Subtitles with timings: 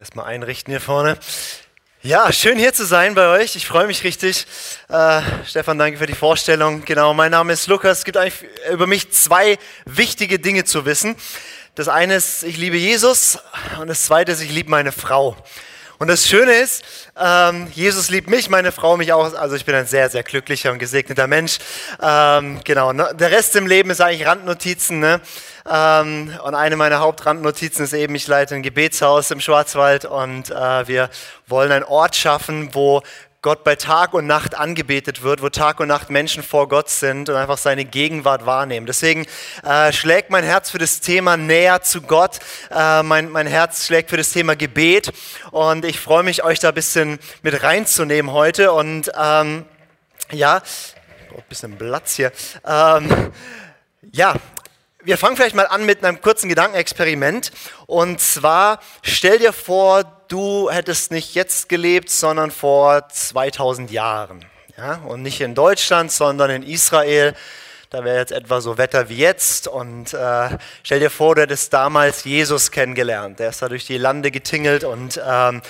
[0.00, 1.18] Erstmal einrichten hier vorne.
[2.02, 3.56] Ja, schön hier zu sein bei euch.
[3.56, 4.46] Ich freue mich richtig.
[4.88, 6.84] Äh, Stefan, danke für die Vorstellung.
[6.84, 7.98] Genau, mein Name ist Lukas.
[7.98, 11.16] Es gibt eigentlich über mich zwei wichtige Dinge zu wissen.
[11.74, 13.40] Das eine ist, ich liebe Jesus
[13.80, 15.36] und das zweite ist, ich liebe meine Frau.
[15.98, 16.84] Und das Schöne ist,
[17.20, 19.34] ähm, Jesus liebt mich, meine Frau mich auch.
[19.34, 21.58] Also ich bin ein sehr, sehr glücklicher und gesegneter Mensch.
[22.00, 23.12] Ähm, genau, ne?
[23.18, 25.00] der Rest im Leben ist eigentlich Randnotizen.
[25.00, 25.20] Ne?
[25.70, 30.88] Ähm, und eine meiner Hauptrandnotizen ist eben, ich leite ein Gebetshaus im Schwarzwald und äh,
[30.88, 31.10] wir
[31.46, 33.02] wollen einen Ort schaffen, wo
[33.40, 37.28] Gott bei Tag und Nacht angebetet wird, wo Tag und Nacht Menschen vor Gott sind
[37.28, 38.86] und einfach seine Gegenwart wahrnehmen.
[38.86, 39.26] Deswegen
[39.62, 42.40] äh, schlägt mein Herz für das Thema näher zu Gott.
[42.70, 45.12] Äh, mein, mein Herz schlägt für das Thema Gebet
[45.52, 48.72] und ich freue mich, euch da ein bisschen mit reinzunehmen heute.
[48.72, 49.64] Und ähm,
[50.32, 52.32] ja, ein bisschen Platz hier.
[52.66, 53.32] Ähm,
[54.10, 54.34] ja,
[55.08, 57.50] wir fangen vielleicht mal an mit einem kurzen Gedankenexperiment.
[57.86, 64.44] Und zwar stell dir vor, du hättest nicht jetzt gelebt, sondern vor 2000 Jahren.
[64.76, 64.96] Ja?
[65.06, 67.34] Und nicht in Deutschland, sondern in Israel.
[67.88, 69.66] Da wäre jetzt etwa so Wetter wie jetzt.
[69.66, 70.50] Und äh,
[70.82, 73.38] stell dir vor, du hättest damals Jesus kennengelernt.
[73.38, 75.62] Der ist da durch die Lande getingelt und ähm,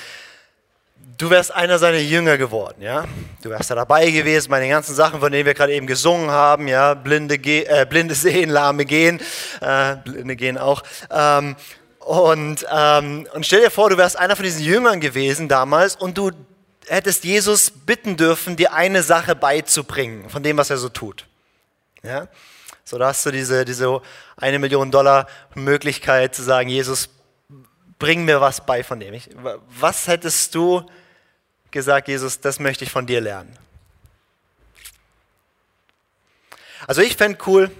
[1.18, 3.04] du wärst einer seiner Jünger geworden, ja.
[3.42, 6.30] Du wärst da dabei gewesen bei den ganzen Sachen, von denen wir gerade eben gesungen
[6.30, 6.94] haben, ja.
[6.94, 9.20] Blinde, äh, Blinde sehen, Lahme gehen,
[9.60, 10.82] äh, Blinde gehen auch.
[11.10, 11.56] Ähm,
[11.98, 16.16] und, ähm, und stell dir vor, du wärst einer von diesen Jüngern gewesen damals und
[16.16, 16.30] du
[16.86, 21.26] hättest Jesus bitten dürfen, dir eine Sache beizubringen von dem, was er so tut.
[22.02, 22.28] Ja?
[22.84, 24.00] So, da hast du diese, diese
[24.36, 27.10] eine Million Dollar Möglichkeit zu sagen, Jesus,
[27.98, 29.14] bring mir was bei von dem.
[29.14, 29.28] Ich,
[29.68, 30.84] was hättest du
[31.70, 33.56] gesagt, Jesus, das möchte ich von dir lernen.
[36.86, 37.70] Also ich fände cool,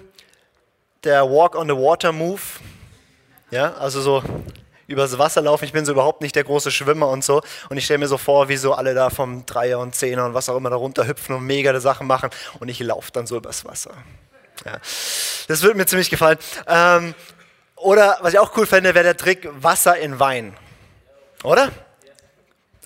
[1.05, 2.41] der Walk on the Water Move,
[3.51, 4.23] ja, also so
[4.89, 5.65] übers Wasser laufen.
[5.65, 7.43] Ich bin so überhaupt nicht der große Schwimmer und so.
[7.69, 10.35] Und ich stelle mir so vor, wie so alle da vom Dreier und Zehner und
[10.35, 12.31] was auch immer da runterhüpfen und mega Sachen machen.
[12.59, 13.93] Und ich laufe dann so übers Wasser.
[14.65, 14.79] Ja.
[15.47, 16.39] Das würde mir ziemlich gefallen.
[16.67, 17.15] Ähm,
[17.81, 20.57] oder was ich auch cool fände, wäre der Trick Wasser in Wein.
[21.43, 21.71] Oder?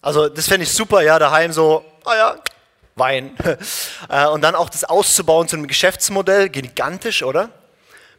[0.01, 2.37] Also das fände ich super, ja, daheim so, ah ja,
[2.95, 3.37] Wein.
[4.09, 7.51] Äh, und dann auch das auszubauen zu einem Geschäftsmodell, gigantisch, oder?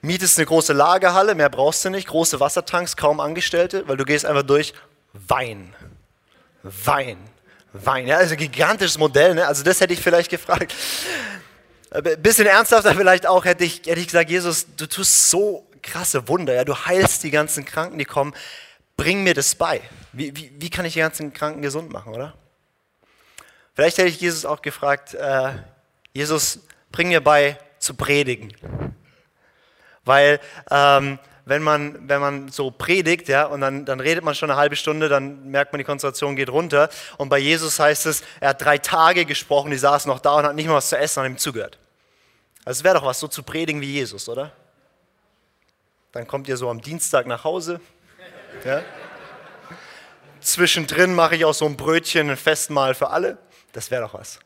[0.01, 4.25] Mietest eine große Lagerhalle, mehr brauchst du nicht, große Wassertanks, kaum Angestellte, weil du gehst
[4.25, 4.73] einfach durch
[5.13, 5.75] Wein.
[6.63, 7.17] Wein.
[7.73, 8.07] Wein.
[8.07, 9.45] Ja, also gigantisches Modell, ne?
[9.45, 10.73] Also das hätte ich vielleicht gefragt.
[11.91, 16.27] Ein bisschen ernsthafter vielleicht auch hätte ich, hätte ich gesagt, Jesus, du tust so krasse
[16.27, 18.33] Wunder, ja, du heilst die ganzen Kranken, die kommen
[18.97, 19.81] bring mir das bei.
[20.11, 22.33] Wie, wie, wie kann ich die ganzen Kranken gesund machen, oder?
[23.75, 25.53] Vielleicht hätte ich Jesus auch gefragt, äh,
[26.13, 26.59] Jesus,
[26.91, 28.53] bring mir bei zu predigen.
[30.05, 30.39] Weil
[30.69, 34.59] ähm, wenn, man, wenn man so predigt, ja, und dann, dann redet man schon eine
[34.59, 36.89] halbe Stunde, dann merkt man, die Konzentration geht runter.
[37.17, 40.45] Und bei Jesus heißt es, er hat drei Tage gesprochen, die saßen noch da und
[40.45, 41.79] hat nicht mal was zu essen, und ihm zugehört.
[42.63, 44.51] Also es wäre doch was, so zu predigen wie Jesus, oder?
[46.13, 47.81] Dann kommt ihr so am Dienstag nach Hause,
[48.63, 48.83] ja?
[50.39, 53.39] Zwischendrin mache ich auch so ein Brötchen, ein Festmahl für alle.
[53.71, 54.39] Das wäre doch was.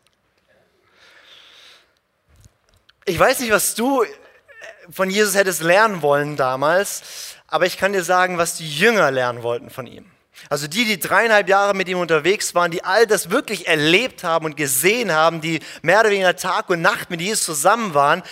[3.03, 4.05] Ich weiß nicht, was du
[4.89, 9.43] von Jesus hättest lernen wollen damals, aber ich kann dir sagen, was die Jünger lernen
[9.43, 10.09] wollten von ihm.
[10.49, 14.45] Also die, die dreieinhalb Jahre mit ihm unterwegs waren, die all das wirklich erlebt haben
[14.45, 18.23] und gesehen haben, die mehr oder weniger Tag und Nacht mit Jesus zusammen waren,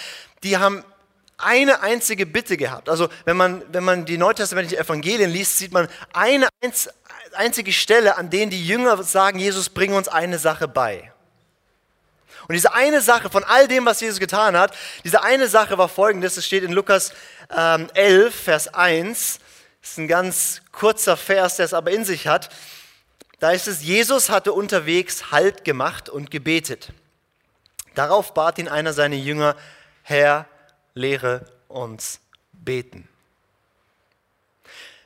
[0.44, 0.85] die haben
[1.38, 2.90] eine einzige Bitte gehabt.
[2.90, 6.47] Also wenn man, wenn man die neutestamentlichen Evangelien liest, sieht man eine
[7.34, 11.12] einzige Stelle, an denen die Jünger sagen, Jesus, bring uns eine Sache bei.
[12.47, 15.90] Und diese eine Sache von all dem, was Jesus getan hat, diese eine Sache war
[15.90, 17.12] folgendes, es steht in Lukas
[17.56, 19.40] ähm, 11, Vers 1,
[19.81, 22.50] das ist ein ganz kurzer Vers, der es aber in sich hat.
[23.40, 26.94] Da ist es, Jesus hatte unterwegs Halt gemacht und gebetet.
[27.94, 29.56] Darauf bat ihn einer seiner Jünger,
[30.03, 30.47] Herr,
[30.95, 32.19] lehre uns
[32.53, 33.07] beten.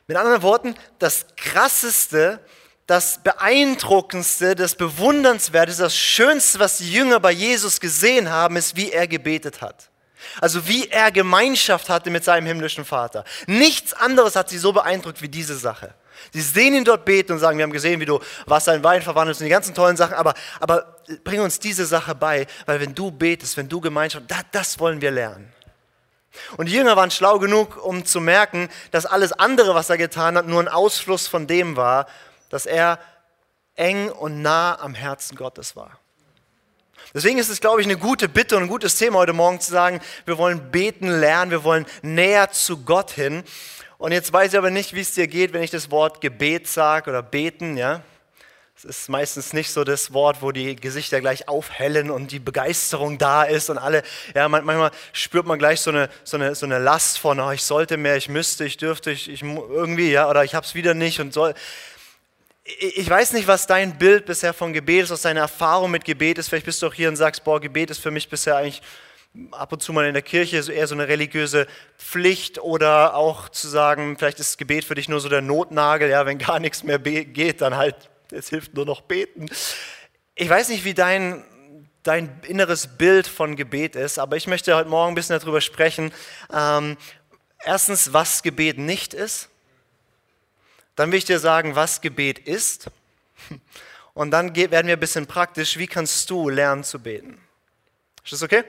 [0.06, 2.40] Mit anderen Worten, das Krasseste,
[2.86, 8.90] das Beeindruckendste, das Bewundernswerteste, das Schönste, was die Jünger bei Jesus gesehen haben, ist, wie
[8.90, 9.90] er gebetet hat.
[10.40, 13.24] Also wie er Gemeinschaft hatte mit seinem himmlischen Vater.
[13.46, 15.94] Nichts anderes hat sie so beeindruckt wie diese Sache.
[16.32, 19.02] Sie sehen ihn dort beten und sagen, wir haben gesehen, wie du Wasser in Wein
[19.02, 22.94] verwandelst und die ganzen tollen Sachen, aber, aber bring uns diese Sache bei, weil wenn
[22.94, 25.52] du betest, wenn du Gemeinschaft, das, das wollen wir lernen.
[26.56, 30.36] Und die Jünger waren schlau genug, um zu merken, dass alles andere, was er getan
[30.36, 32.06] hat, nur ein Ausfluss von dem war,
[32.50, 32.98] dass er
[33.76, 35.98] eng und nah am Herzen Gottes war.
[37.12, 39.72] Deswegen ist es, glaube ich, eine gute Bitte und ein gutes Thema heute Morgen zu
[39.72, 43.42] sagen, wir wollen beten lernen, wir wollen näher zu Gott hin.
[43.98, 46.68] Und jetzt weiß ich aber nicht, wie es dir geht, wenn ich das Wort Gebet
[46.68, 48.02] sage oder beten, ja.
[48.82, 53.18] Es ist meistens nicht so das Wort, wo die Gesichter gleich aufhellen und die Begeisterung
[53.18, 54.02] da ist und alle,
[54.34, 57.62] ja, manchmal spürt man gleich so eine, so eine, so eine Last von, oh, ich
[57.62, 60.94] sollte mehr, ich müsste, ich dürfte, ich, ich irgendwie, ja, oder ich habe es wieder
[60.94, 61.52] nicht und soll.
[62.64, 66.38] Ich weiß nicht, was dein Bild bisher von Gebet ist, was deine Erfahrung mit Gebet
[66.38, 66.48] ist.
[66.48, 68.80] Vielleicht bist du auch hier und sagst, boah, Gebet ist für mich bisher eigentlich
[69.50, 71.66] ab und zu mal in der Kirche eher so eine religiöse
[71.98, 76.24] Pflicht oder auch zu sagen, vielleicht ist Gebet für dich nur so der Notnagel, ja,
[76.24, 79.46] wenn gar nichts mehr geht, dann halt, es hilft nur noch beten.
[80.34, 81.44] Ich weiß nicht, wie dein,
[82.02, 86.12] dein inneres Bild von Gebet ist, aber ich möchte heute Morgen ein bisschen darüber sprechen.
[86.52, 86.96] Ähm,
[87.64, 89.48] erstens, was Gebet nicht ist.
[90.96, 92.90] Dann will ich dir sagen, was Gebet ist.
[94.14, 97.40] Und dann werden wir ein bisschen praktisch, wie kannst du lernen zu beten.
[98.24, 98.64] Ist das okay?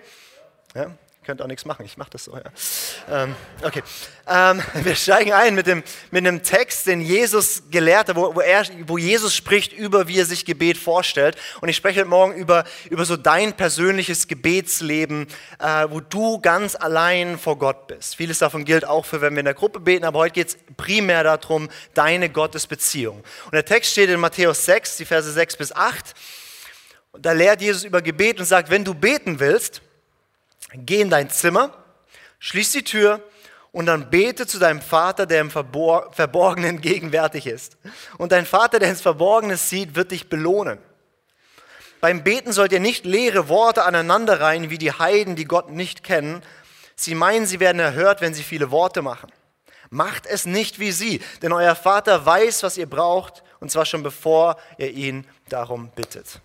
[0.73, 2.35] Ja, könnt auch nichts machen, ich mache das so.
[2.35, 3.23] Ja.
[3.23, 3.83] Ähm, okay,
[4.27, 8.41] ähm, wir steigen ein mit, dem, mit einem Text, den Jesus gelehrt hat, wo, wo,
[8.41, 11.37] er, wo Jesus spricht über, wie er sich Gebet vorstellt.
[11.61, 15.27] Und ich spreche heute Morgen über, über so dein persönliches Gebetsleben,
[15.59, 18.15] äh, wo du ganz allein vor Gott bist.
[18.15, 20.57] Vieles davon gilt auch für, wenn wir in der Gruppe beten, aber heute geht es
[20.75, 23.17] primär darum, deine Gottesbeziehung.
[23.45, 26.15] Und der Text steht in Matthäus 6, die Verse 6 bis 8.
[27.11, 29.81] Und da lehrt Jesus über Gebet und sagt, wenn du beten willst,
[30.73, 31.73] Geh in dein Zimmer,
[32.39, 33.21] schließ die Tür
[33.71, 37.77] und dann bete zu deinem Vater, der im Verborgenen gegenwärtig ist.
[38.17, 40.79] Und dein Vater, der ins Verborgene sieht, wird dich belohnen.
[41.99, 46.41] Beim Beten sollt ihr nicht leere Worte aneinanderreihen wie die Heiden, die Gott nicht kennen.
[46.95, 49.31] Sie meinen, sie werden erhört, wenn sie viele Worte machen.
[49.89, 54.03] Macht es nicht wie sie, denn euer Vater weiß, was ihr braucht, und zwar schon
[54.03, 56.41] bevor ihr ihn darum bittet.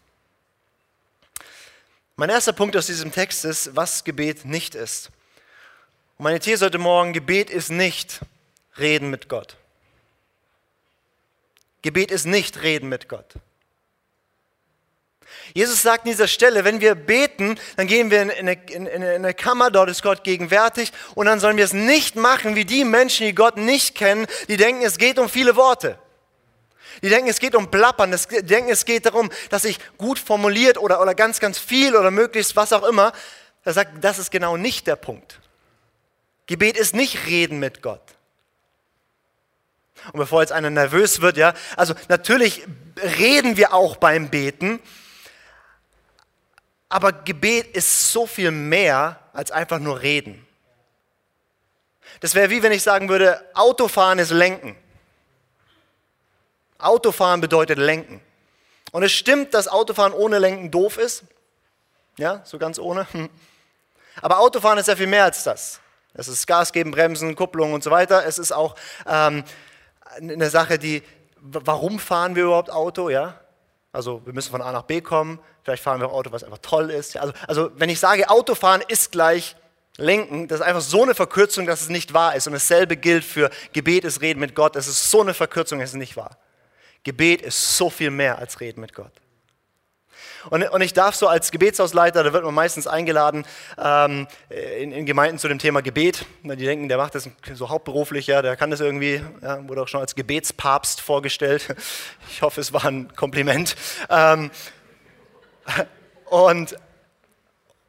[2.19, 5.11] Mein erster Punkt aus diesem Text ist, was Gebet nicht ist.
[6.17, 8.21] Und meine These heute Morgen, Gebet ist nicht
[8.79, 9.59] Reden mit Gott.
[11.83, 13.35] Gebet ist nicht Reden mit Gott.
[15.53, 19.03] Jesus sagt an dieser Stelle, wenn wir beten, dann gehen wir in eine, in, in
[19.03, 22.85] eine, Kammer, dort ist Gott gegenwärtig und dann sollen wir es nicht machen wie die
[22.85, 25.99] Menschen, die Gott nicht kennen, die denken, es geht um viele Worte.
[27.02, 30.78] Die denken, es geht um Plappern, die denken, es geht darum, dass ich gut formuliert
[30.78, 33.12] oder, oder ganz, ganz viel oder möglichst was auch immer.
[33.64, 35.40] Er sagt, das ist genau nicht der Punkt.
[36.46, 38.02] Gebet ist nicht Reden mit Gott.
[40.12, 42.64] Und bevor jetzt einer nervös wird, ja, also natürlich
[43.19, 44.81] reden wir auch beim Beten,
[46.88, 50.46] aber Gebet ist so viel mehr als einfach nur reden.
[52.20, 54.76] Das wäre wie wenn ich sagen würde, Autofahren ist Lenken.
[56.78, 58.20] Autofahren bedeutet lenken.
[58.93, 61.25] Und es stimmt, dass Autofahren ohne Lenken doof ist.
[62.19, 63.06] Ja, so ganz ohne.
[64.23, 65.81] Aber Autofahren ist ja viel mehr als das.
[66.14, 68.25] Es ist Gas geben, Bremsen, Kupplung und so weiter.
[68.25, 68.75] Es ist auch
[69.06, 69.44] ähm,
[70.19, 71.02] eine Sache, die,
[71.40, 73.11] warum fahren wir überhaupt Auto?
[73.11, 73.38] Ja?
[73.93, 75.38] Also wir müssen von A nach B kommen.
[75.62, 77.17] Vielleicht fahren wir Auto, was einfach toll ist.
[77.17, 79.56] Also, also wenn ich sage, Autofahren ist gleich
[79.99, 82.46] Lenken, das ist einfach so eine Verkürzung, dass es nicht wahr ist.
[82.46, 84.76] Und dasselbe gilt für Gebet ist Reden mit Gott.
[84.76, 86.38] Es ist so eine Verkürzung, es ist nicht wahr.
[87.06, 89.12] Gebet ist so viel mehr als Reden mit Gott.
[90.50, 93.47] Und, und ich darf so als Gebetshausleiter, da wird man meistens eingeladen
[93.79, 96.26] ähm, in, in, Gemeinden zu dem Thema Gebet.
[96.43, 99.88] Die denken, der macht das so hauptberuflich, ja, der kann das irgendwie, ja, wurde auch
[99.88, 101.76] schon als Gebetspapst vorgestellt.
[102.29, 103.77] Ich hoffe, es war ein Kompliment.
[104.10, 104.51] Ähm,
[106.25, 106.77] und,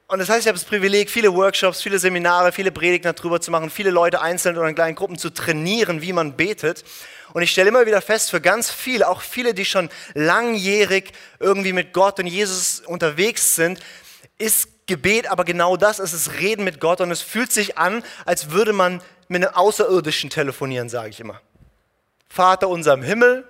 [0.07, 3.51] und das heißt, ich habe das Privileg, viele Workshops, viele Seminare, viele Predigten darüber zu
[3.51, 6.85] machen, viele Leute einzeln oder in kleinen Gruppen zu trainieren, wie man betet.
[7.33, 11.73] Und ich stelle immer wieder fest, für ganz viele, auch viele, die schon langjährig irgendwie
[11.73, 13.81] mit Gott und Jesus unterwegs sind,
[14.37, 18.01] ist Gebet aber genau das, es ist Reden mit Gott und es fühlt sich an,
[18.25, 21.41] als würde man mit einem Außerirdischen telefonieren, sage ich immer.
[22.29, 23.45] Vater unser im Himmel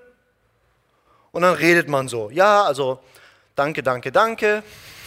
[1.31, 2.99] und dann redet man so, ja, also
[3.55, 4.63] danke, danke, danke,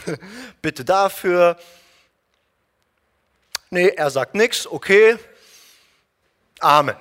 [0.62, 1.58] bitte dafür.
[3.70, 5.16] Nee, er sagt nichts, okay,
[6.60, 6.94] Amen.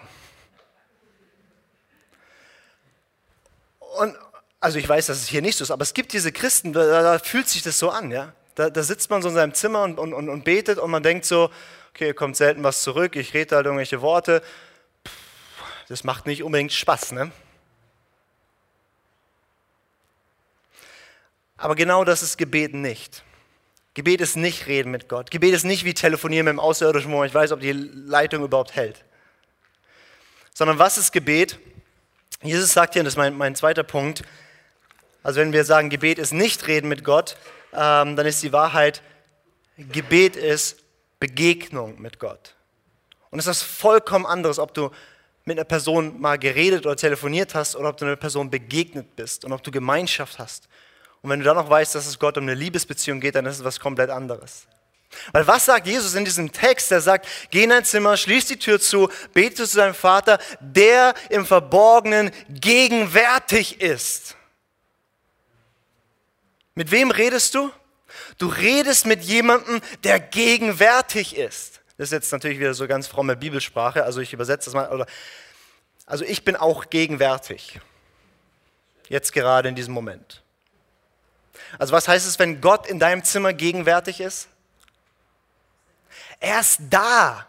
[3.98, 4.16] Und
[4.62, 7.02] also ich weiß, dass es hier nicht so ist, aber es gibt diese Christen, da,
[7.02, 8.34] da fühlt sich das so an, ja.
[8.56, 11.26] Da, da, sitzt man so in seinem Zimmer und, und, und, betet und man denkt
[11.26, 11.50] so,
[11.92, 14.42] okay, kommt selten was zurück, ich rede halt irgendwelche Worte.
[15.88, 17.32] das macht nicht unbedingt Spaß, ne?
[21.60, 23.24] Aber genau das ist Gebet nicht.
[23.94, 25.30] Gebet ist nicht Reden mit Gott.
[25.30, 28.76] Gebet ist nicht wie Telefonieren mit dem Außerirdischen, wo man weiß, ob die Leitung überhaupt
[28.76, 29.04] hält.
[30.54, 31.60] Sondern was ist Gebet?
[32.42, 34.24] Jesus sagt hier, und das ist mein, mein zweiter Punkt,
[35.22, 37.36] also wenn wir sagen, Gebet ist nicht Reden mit Gott,
[37.74, 39.02] ähm, dann ist die Wahrheit,
[39.78, 40.82] Gebet ist
[41.20, 42.56] Begegnung mit Gott.
[43.32, 44.92] Und es ist was vollkommen anderes, ob du
[45.44, 49.44] mit einer Person mal geredet oder telefoniert hast oder ob du einer Person begegnet bist
[49.44, 50.70] und ob du Gemeinschaft hast.
[51.22, 53.58] Und wenn du dann noch weißt, dass es Gott um eine Liebesbeziehung geht, dann ist
[53.58, 54.68] es was komplett anderes.
[55.32, 56.92] Weil was sagt Jesus in diesem Text?
[56.92, 61.14] Er sagt, geh in dein Zimmer, schließ die Tür zu, bete zu deinem Vater, der
[61.30, 64.36] im Verborgenen gegenwärtig ist.
[66.76, 67.72] Mit wem redest du?
[68.38, 71.82] Du redest mit jemandem, der gegenwärtig ist.
[71.98, 75.06] Das ist jetzt natürlich wieder so ganz fromme Bibelsprache, also ich übersetze das mal.
[76.06, 77.82] Also ich bin auch gegenwärtig.
[79.10, 80.42] Jetzt gerade in diesem Moment.
[81.78, 84.48] Also was heißt es, wenn Gott in deinem Zimmer gegenwärtig ist?
[86.40, 87.46] Er ist da.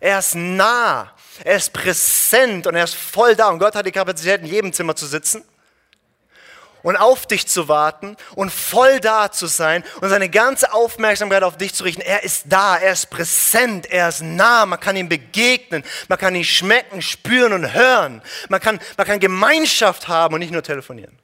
[0.00, 1.12] Er ist nah.
[1.44, 3.48] Er ist präsent und er ist voll da.
[3.48, 5.44] Und Gott hat die Kapazität, in jedem Zimmer zu sitzen
[6.86, 11.56] und auf dich zu warten und voll da zu sein und seine ganze Aufmerksamkeit auf
[11.56, 12.00] dich zu richten.
[12.00, 16.36] Er ist da, er ist präsent, er ist nah, man kann ihm begegnen, man kann
[16.36, 18.22] ihn schmecken, spüren und hören.
[18.48, 21.18] Man kann, man kann Gemeinschaft haben und nicht nur telefonieren.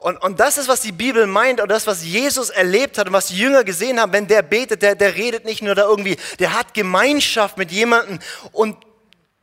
[0.00, 3.12] Und, und das ist, was die Bibel meint und das, was Jesus erlebt hat und
[3.12, 6.16] was die Jünger gesehen haben, wenn der betet, der, der redet nicht nur da irgendwie,
[6.38, 8.18] der hat Gemeinschaft mit jemandem
[8.52, 8.78] und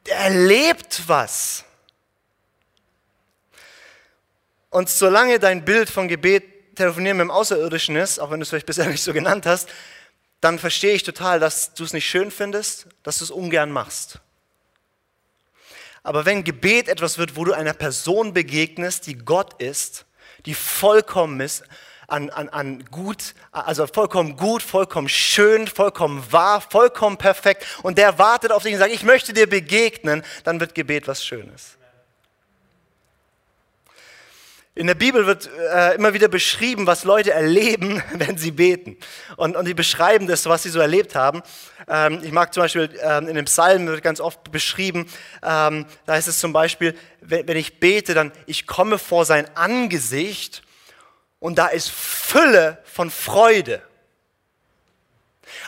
[0.05, 1.63] er erlebt was.
[4.71, 8.49] Und solange dein Bild von Gebet telefonieren mit dem Außerirdischen ist, auch wenn du es
[8.49, 9.69] vielleicht bisher nicht so genannt hast,
[10.41, 14.21] dann verstehe ich total, dass du es nicht schön findest, dass du es ungern machst.
[16.01, 20.06] Aber wenn Gebet etwas wird, wo du einer Person begegnest, die Gott ist,
[20.45, 21.63] die vollkommen ist,
[22.07, 28.17] an, an, an gut, also vollkommen gut, vollkommen schön, vollkommen wahr, vollkommen perfekt und der
[28.17, 31.76] wartet auf dich und sagt, ich möchte dir begegnen, dann wird Gebet was Schönes.
[34.77, 38.95] In der Bibel wird äh, immer wieder beschrieben, was Leute erleben, wenn sie beten.
[39.35, 41.41] Und, und die beschreiben das, was sie so erlebt haben.
[41.87, 45.09] Ähm, ich mag zum Beispiel ähm, in dem Psalm wird ganz oft beschrieben,
[45.41, 49.47] ähm, da heißt es zum Beispiel, wenn, wenn ich bete, dann ich komme vor sein
[49.55, 50.61] Angesicht
[51.39, 53.81] und da ist Fülle von Freude.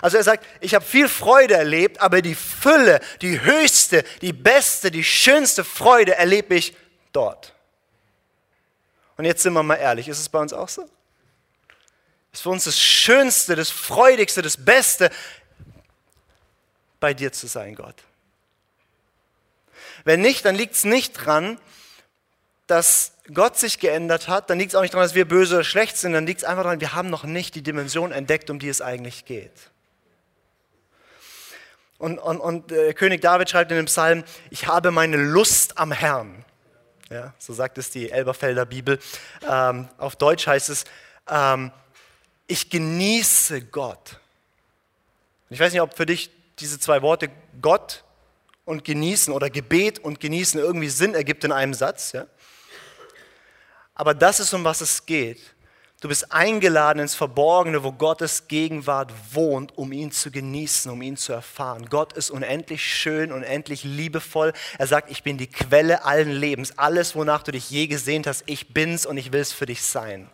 [0.04, 4.92] Also er sagt, ich habe viel Freude erlebt, aber die Fülle, die höchste, die beste,
[4.92, 6.76] die schönste Freude erlebe ich
[7.12, 7.56] dort.
[9.20, 10.90] Und jetzt sind wir mal ehrlich, ist es bei uns auch so?
[12.32, 15.10] Ist für uns das Schönste, das Freudigste, das Beste,
[17.02, 17.96] bei dir zu sein, Gott.
[20.06, 21.60] Wenn nicht, dann liegt es nicht dran,
[22.66, 25.64] dass Gott sich geändert hat, dann liegt es auch nicht daran, dass wir böse oder
[25.66, 28.58] schlecht sind, dann liegt es einfach daran, wir haben noch nicht die Dimension entdeckt, um
[28.58, 29.52] die es eigentlich geht.
[31.98, 35.92] Und, und, und äh, König David schreibt in dem Psalm, ich habe meine Lust am
[35.92, 36.46] Herrn.
[37.10, 39.00] Ja, so sagt es die Elberfelder Bibel.
[39.48, 40.86] Ähm, auf Deutsch heißt es,
[41.28, 41.72] ähm,
[42.46, 44.20] ich genieße Gott.
[45.50, 48.04] Ich weiß nicht, ob für dich diese zwei Worte Gott
[48.64, 52.12] und genießen oder Gebet und genießen irgendwie Sinn ergibt in einem Satz.
[52.12, 52.28] Ja?
[53.96, 55.42] Aber das ist, um was es geht.
[56.00, 61.18] Du bist eingeladen ins Verborgene, wo Gottes Gegenwart wohnt, um ihn zu genießen, um ihn
[61.18, 61.88] zu erfahren.
[61.90, 64.54] Gott ist unendlich schön, unendlich liebevoll.
[64.78, 66.78] Er sagt, ich bin die Quelle allen Lebens.
[66.78, 69.82] Alles, wonach du dich je gesehnt hast, ich bin's und ich will es für dich
[69.82, 70.30] sein.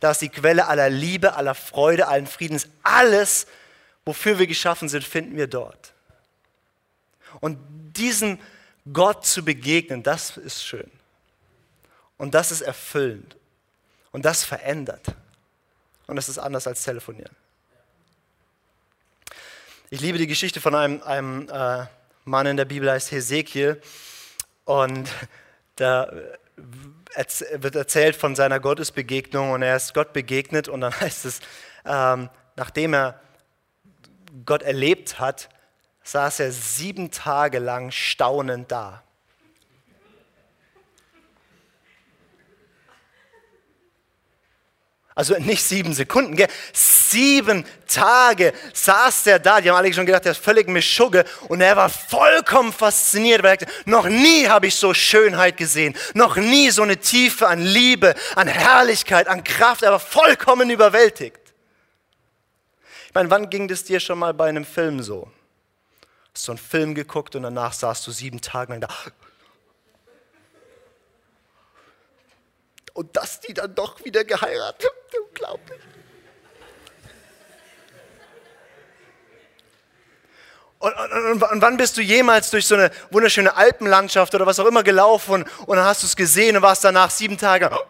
[0.00, 2.66] Da ist die Quelle aller Liebe, aller Freude, allen Friedens.
[2.82, 3.46] Alles,
[4.06, 5.92] wofür wir geschaffen sind, finden wir dort.
[7.40, 7.58] Und
[7.96, 8.38] diesem
[8.90, 10.90] Gott zu begegnen, das ist schön.
[12.16, 13.36] Und das ist erfüllend.
[14.14, 15.08] Und das verändert.
[16.06, 17.34] Und das ist anders als telefonieren.
[19.90, 21.86] Ich liebe die Geschichte von einem, einem äh,
[22.24, 23.82] Mann in der Bibel, heißt Hesekiel.
[24.66, 25.10] Und
[25.74, 26.12] da
[27.54, 31.40] wird erzählt von seiner Gottesbegegnung und er ist Gott begegnet und dann heißt es,
[31.84, 33.20] ähm, nachdem er
[34.46, 35.48] Gott erlebt hat,
[36.04, 39.03] saß er sieben Tage lang staunend da.
[45.16, 46.48] Also nicht sieben Sekunden, gell?
[46.72, 49.60] sieben Tage saß der da.
[49.60, 51.24] Die haben alle schon gedacht, der ist völlig Mischugge.
[51.48, 55.94] Und er war vollkommen fasziniert, weil er sagte, noch nie habe ich so Schönheit gesehen.
[56.14, 59.82] Noch nie so eine Tiefe an Liebe, an Herrlichkeit, an Kraft.
[59.82, 61.38] Er war vollkommen überwältigt.
[63.06, 65.30] Ich meine, wann ging das dir schon mal bei einem Film so?
[66.34, 68.88] Hast du einen Film geguckt und danach saßt du sieben Tage lang da.
[72.94, 74.90] Und dass die dann doch wieder geheiratet
[75.28, 75.80] Unglaublich.
[80.78, 84.66] Und, und, und, wann bist du jemals durch so eine wunderschöne Alpenlandschaft oder was auch
[84.66, 87.70] immer gelaufen und, dann hast du es gesehen und warst danach sieben Tage.
[87.72, 87.80] Oh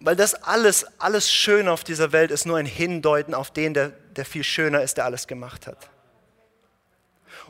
[0.00, 3.88] Weil das alles, alles Schöne auf dieser Welt ist nur ein Hindeuten auf den, der,
[3.88, 5.78] der viel schöner ist, der alles gemacht hat.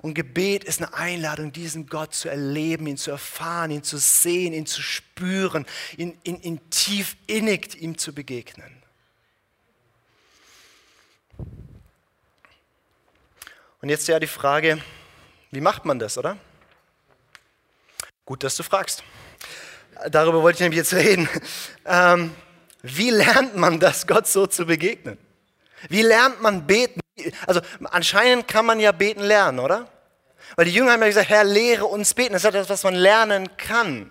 [0.02, 4.52] Und Gebet ist eine Einladung, diesen Gott zu erleben, ihn zu erfahren, ihn zu sehen,
[4.52, 8.82] ihn zu spüren, ihn, ihn, ihn tief innig ihm zu begegnen.
[13.80, 14.82] Und jetzt ja die Frage,
[15.50, 16.38] wie macht man das, oder?
[18.24, 19.04] Gut, dass du fragst.
[20.08, 21.28] Darüber wollte ich nämlich jetzt reden.
[21.84, 22.34] Ähm,
[22.82, 25.18] wie lernt man das, Gott so zu begegnen?
[25.88, 27.00] Wie lernt man beten?
[27.46, 29.88] Also anscheinend kann man ja beten lernen, oder?
[30.56, 32.32] Weil die Jünger haben ja gesagt, Herr, lehre uns beten.
[32.32, 34.10] Das ist etwas, was man lernen kann.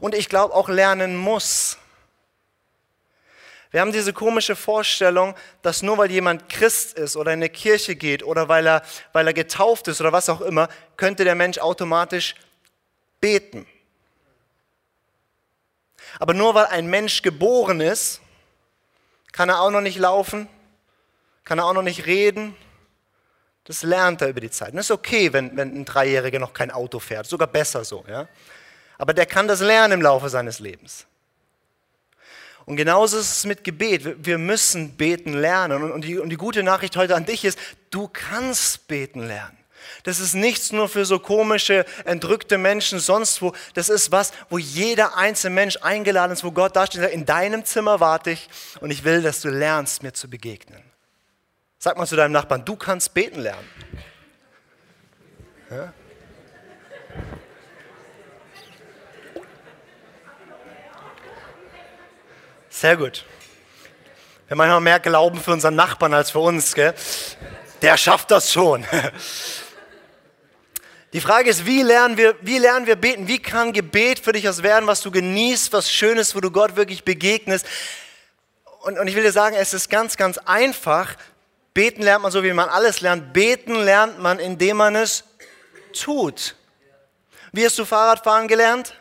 [0.00, 1.78] Und ich glaube auch lernen muss.
[3.70, 7.96] Wir haben diese komische Vorstellung, dass nur weil jemand Christ ist oder in eine Kirche
[7.96, 11.58] geht oder weil er, weil er getauft ist oder was auch immer, könnte der Mensch
[11.58, 12.36] automatisch
[13.20, 13.66] beten.
[16.18, 18.20] Aber nur weil ein Mensch geboren ist,
[19.32, 20.48] kann er auch noch nicht laufen,
[21.46, 22.54] kann er auch noch nicht reden.
[23.64, 24.70] Das lernt er über die Zeit.
[24.70, 28.04] Und das ist okay, wenn, wenn ein Dreijähriger noch kein Auto fährt, sogar besser so.
[28.06, 28.28] Ja?
[28.98, 31.06] Aber der kann das lernen im Laufe seines Lebens.
[32.66, 34.26] Und genauso ist es mit Gebet.
[34.26, 35.92] Wir müssen beten lernen.
[35.92, 37.58] Und die, und die gute Nachricht heute an dich ist,
[37.90, 39.56] du kannst beten lernen.
[40.02, 43.52] Das ist nichts nur für so komische, entrückte Menschen sonst wo.
[43.74, 47.64] Das ist was, wo jeder einzelne Mensch eingeladen ist, wo Gott da steht, in deinem
[47.64, 48.48] Zimmer warte ich
[48.80, 50.85] und ich will, dass du lernst, mir zu begegnen.
[51.78, 53.68] Sag mal zu deinem Nachbarn, du kannst beten lernen.
[55.70, 55.92] Ja?
[62.70, 63.24] Sehr gut.
[64.46, 66.74] Wir haben manchmal mehr Glauben für unseren Nachbarn als für uns.
[66.74, 66.94] Gell?
[67.82, 68.84] Der schafft das schon.
[71.12, 73.28] Die Frage ist, wie lernen, wir, wie lernen wir beten?
[73.28, 76.76] Wie kann Gebet für dich was werden, was du genießt, was Schönes, wo du Gott
[76.76, 77.66] wirklich begegnest?
[78.82, 81.16] Und, und ich will dir sagen, es ist ganz, ganz einfach.
[81.76, 83.34] Beten lernt man so, wie man alles lernt.
[83.34, 85.24] Beten lernt man, indem man es
[85.92, 86.56] tut.
[87.52, 88.94] Wie hast du Fahrradfahren gelernt?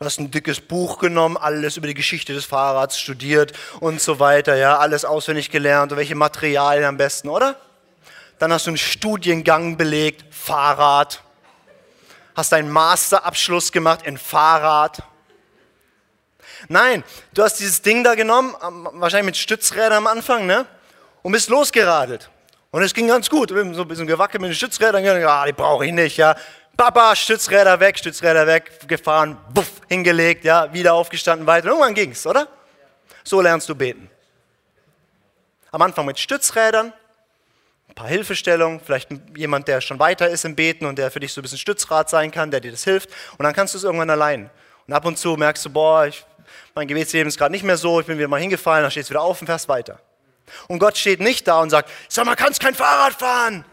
[0.00, 4.18] Du hast ein dickes Buch genommen, alles über die Geschichte des Fahrrads studiert und so
[4.18, 7.54] weiter, ja, alles auswendig gelernt und welche Materialien am besten, oder?
[8.40, 11.22] Dann hast du einen Studiengang belegt, Fahrrad.
[12.34, 15.04] Hast deinen Masterabschluss gemacht in Fahrrad.
[16.66, 18.56] Nein, du hast dieses Ding da genommen,
[18.94, 20.66] wahrscheinlich mit Stützrädern am Anfang, ne?
[21.24, 22.28] Und bist losgeradelt.
[22.70, 23.48] Und es ging ganz gut.
[23.48, 25.02] So ein bisschen gewackelt mit den Stützrädern.
[25.02, 26.36] Ja, die brauche ich nicht, ja.
[26.76, 31.68] Papa, Stützräder weg, Stützräder weg, gefahren, wuff, hingelegt, ja, wieder aufgestanden, weiter.
[31.68, 32.46] Und irgendwann ging's, oder?
[33.22, 34.10] So lernst du beten.
[35.70, 36.92] Am Anfang mit Stützrädern,
[37.88, 41.32] ein paar Hilfestellungen, vielleicht jemand, der schon weiter ist im Beten und der für dich
[41.32, 43.08] so ein bisschen Stützrad sein kann, der dir das hilft.
[43.38, 44.50] Und dann kannst du es irgendwann allein.
[44.86, 46.26] Und ab und zu merkst du, boah, ich,
[46.74, 49.14] mein Gebetsleben ist gerade nicht mehr so, ich bin wieder mal hingefallen, dann stehst du
[49.14, 50.00] wieder auf und fährst weiter.
[50.68, 53.64] Und Gott steht nicht da und sagt, sag mal, kannst kein Fahrrad fahren.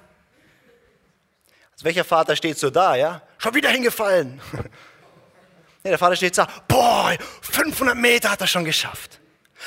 [1.73, 3.21] Also welcher Vater steht so da, ja?
[3.37, 4.41] Schon wieder hingefallen.
[5.83, 9.19] nee, der Vater steht da, boah, 500 Meter hat er schon geschafft.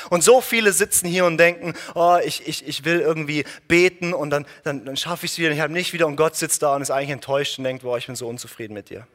[0.09, 4.29] Und so viele sitzen hier und denken, oh, ich, ich, ich will irgendwie beten und
[4.29, 6.75] dann, dann, dann schaffe ich es wieder, ich habe nicht wieder und Gott sitzt da
[6.75, 9.07] und ist eigentlich enttäuscht und denkt, boah, ich bin so unzufrieden mit dir.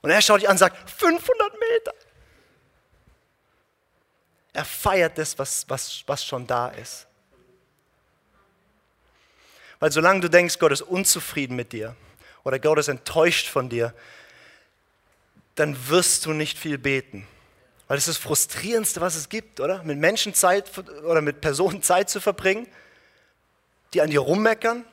[0.00, 1.94] Und er schaut dich an und sagt, 500 Meter.
[4.58, 7.06] Er feiert das, was, was, was schon da ist.
[9.78, 11.94] Weil solange du denkst, Gott ist unzufrieden mit dir
[12.42, 13.94] oder Gott ist enttäuscht von dir,
[15.54, 17.24] dann wirst du nicht viel beten.
[17.86, 19.84] Weil das ist das Frustrierendste, was es gibt, oder?
[19.84, 20.72] Mit Menschen Zeit
[21.04, 22.66] oder mit Personen Zeit zu verbringen,
[23.94, 24.84] die an dir rummeckern,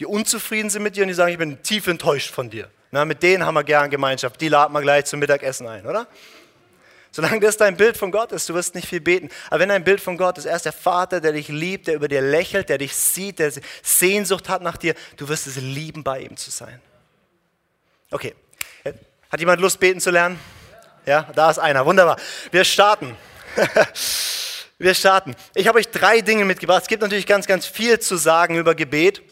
[0.00, 2.68] die unzufrieden sind mit dir und die sagen, ich bin tief enttäuscht von dir.
[2.90, 6.08] Na, mit denen haben wir gern Gemeinschaft, die laden wir gleich zum Mittagessen ein, oder?
[7.14, 9.28] Solange das dein Bild von Gott ist, du wirst nicht viel beten.
[9.50, 11.94] Aber wenn dein Bild von Gott ist, er ist der Vater, der dich liebt, der
[11.94, 16.02] über dir lächelt, der dich sieht, der Sehnsucht hat nach dir, du wirst es lieben,
[16.02, 16.80] bei ihm zu sein.
[18.10, 18.34] Okay.
[19.30, 20.40] Hat jemand Lust, beten zu lernen?
[21.04, 21.84] Ja, da ist einer.
[21.84, 22.16] Wunderbar.
[22.50, 23.16] Wir starten.
[24.78, 25.36] Wir starten.
[25.54, 26.82] Ich habe euch drei Dinge mitgebracht.
[26.82, 29.22] Es gibt natürlich ganz, ganz viel zu sagen über Gebet.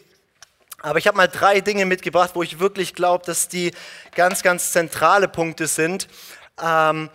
[0.81, 3.71] Aber ich habe mal drei Dinge mitgebracht, wo ich wirklich glaube, dass die
[4.15, 6.07] ganz, ganz zentrale Punkte sind,
[6.61, 7.09] ähm,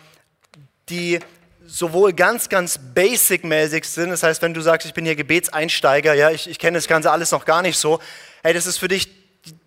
[0.88, 1.18] die
[1.66, 4.10] sowohl ganz, ganz basic-mäßig sind.
[4.10, 7.10] Das heißt, wenn du sagst, ich bin hier Gebetseinsteiger, ja, ich, ich kenne das Ganze
[7.10, 8.00] alles noch gar nicht so.
[8.42, 9.08] Hey, das ist für dich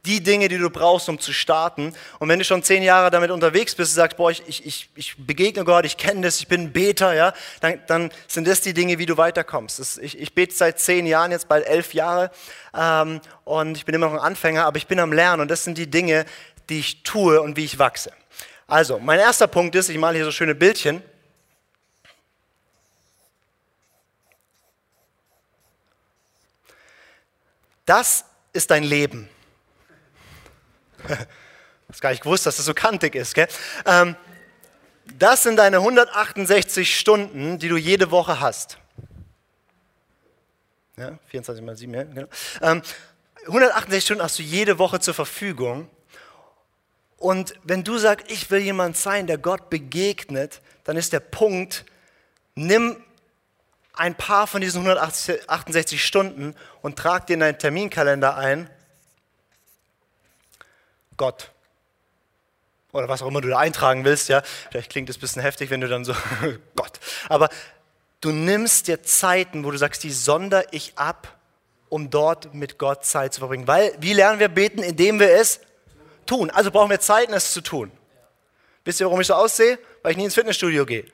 [0.05, 1.93] die Dinge, die du brauchst, um zu starten.
[2.19, 5.15] Und wenn du schon zehn Jahre damit unterwegs bist und sagst, boah, ich, ich, ich
[5.17, 8.73] begegne Gott, ich kenne das, ich bin ein Beter, ja, dann, dann sind das die
[8.73, 9.79] Dinge, wie du weiterkommst.
[9.79, 12.31] Das, ich, ich bete seit zehn Jahren, jetzt bald elf Jahre,
[12.75, 15.63] ähm, und ich bin immer noch ein Anfänger, aber ich bin am Lernen und das
[15.63, 16.25] sind die Dinge,
[16.69, 18.11] die ich tue und wie ich wachse.
[18.69, 21.01] Also, mein erster Punkt ist, ich male hier so schöne Bildchen.
[27.83, 29.27] Das ist dein Leben.
[31.91, 33.33] Ich habe gar nicht gewusst, dass das so kantig ist.
[33.33, 33.47] Gell?
[33.83, 34.15] Ähm,
[35.17, 38.77] das sind deine 168 Stunden, die du jede Woche hast.
[40.97, 42.27] Ja, 24 mal 7, ja, genau.
[42.61, 42.83] Ähm,
[43.47, 45.89] 168 Stunden hast du jede Woche zur Verfügung.
[47.19, 51.85] Und wenn du sagst, ich will jemand sein, der Gott begegnet, dann ist der Punkt,
[52.55, 52.95] nimm
[53.93, 58.69] ein paar von diesen 168 Stunden und trag dir in deinen Terminkalender ein,
[61.17, 61.51] Gott.
[62.93, 64.41] Oder was auch immer du da eintragen willst, ja.
[64.71, 66.15] Vielleicht klingt es ein bisschen heftig, wenn du dann so,
[66.77, 66.99] Gott.
[67.27, 67.49] Aber
[68.21, 71.37] du nimmst dir Zeiten, wo du sagst, die sonder ich ab,
[71.89, 73.67] um dort mit Gott Zeit zu verbringen.
[73.67, 75.59] Weil, wie lernen wir beten, indem wir es
[76.29, 76.49] tun?
[76.49, 77.91] Also brauchen wir Zeiten, es zu tun.
[78.85, 79.79] Wisst ihr, warum ich so aussehe?
[80.01, 81.05] Weil ich nie ins Fitnessstudio gehe.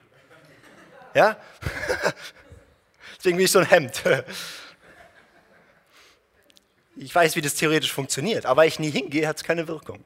[1.13, 1.37] Ja?
[3.17, 4.03] Deswegen bin ich so ein Hemd.
[6.97, 10.01] Ich weiß, wie das theoretisch funktioniert, aber weil ich nie hingehe, hat es keine Wirkung.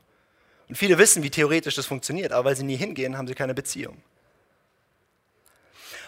[0.67, 3.53] Und viele wissen, wie theoretisch das funktioniert, aber weil sie nie hingehen, haben sie keine
[3.53, 4.01] Beziehung.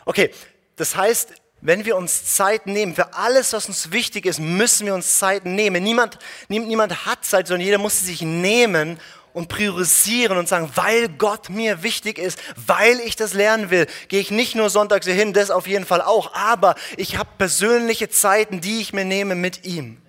[0.06, 0.32] Okay,
[0.78, 4.96] das heißt, wenn wir uns Zeit nehmen, für alles, was uns wichtig ist, müssen wir
[4.96, 5.84] uns Zeit nehmen.
[5.84, 9.00] Niemand, niemand hat Zeit, sondern jeder muss sie sich nehmen
[9.34, 14.20] und priorisieren und sagen, weil Gott mir wichtig ist, weil ich das lernen will, gehe
[14.20, 18.10] ich nicht nur sonntags hier hin, das auf jeden Fall auch, aber ich habe persönliche
[18.10, 20.02] Zeiten, die ich mir nehme mit ihm.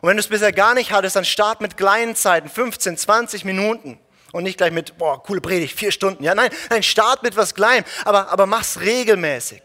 [0.00, 3.44] Und wenn du es bisher gar nicht hattest, dann start mit kleinen Zeiten, 15, 20
[3.44, 3.98] Minuten.
[4.32, 6.24] Und nicht gleich mit, boah, coole Predigt, vier Stunden.
[6.24, 9.62] Ja, nein, nein, start mit was Kleinem, aber, aber mach's regelmäßig.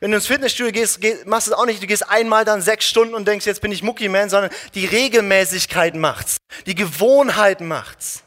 [0.00, 2.86] Wenn du ins Fitnessstudio gehst, machst du es auch nicht, du gehst einmal dann sechs
[2.86, 6.36] Stunden und denkst, jetzt bin ich Muckiman, sondern die Regelmäßigkeit macht's.
[6.66, 8.22] Die Gewohnheit macht's.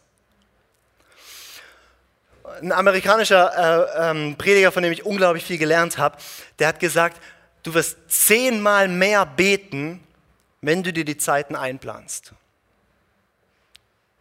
[2.61, 6.17] Ein amerikanischer äh, ähm, Prediger, von dem ich unglaublich viel gelernt habe,
[6.59, 7.21] der hat gesagt,
[7.63, 10.03] du wirst zehnmal mehr beten,
[10.59, 12.33] wenn du dir die Zeiten einplanst.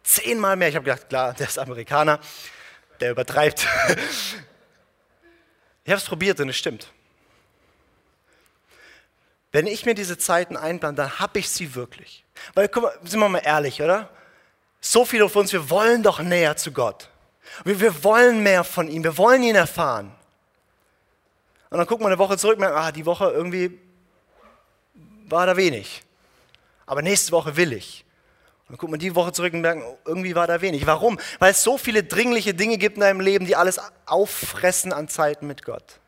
[0.03, 0.69] Zehnmal mehr.
[0.69, 2.19] Ich habe gedacht, klar, der ist Amerikaner,
[2.99, 3.67] der übertreibt.
[5.83, 6.91] Ich habe es probiert und es stimmt.
[9.51, 12.23] Wenn ich mir diese Zeiten einplane, dann habe ich sie wirklich.
[12.53, 14.09] Weil, guck mal, sind wir mal ehrlich, oder?
[14.79, 17.09] So viele von uns, wir wollen doch näher zu Gott.
[17.63, 20.11] Wir, wir wollen mehr von ihm, wir wollen ihn erfahren.
[21.69, 23.79] Und dann gucken wir eine Woche zurück und merken, ah, die Woche irgendwie
[25.27, 26.03] war da wenig.
[26.85, 28.05] Aber nächste Woche will ich.
[28.67, 30.85] Und dann guckt man die Woche zurück und merkt, irgendwie war da wenig.
[30.85, 31.19] Warum?
[31.39, 35.47] Weil es so viele dringliche Dinge gibt in deinem Leben, die alles auffressen an Zeiten
[35.47, 35.99] mit Gott.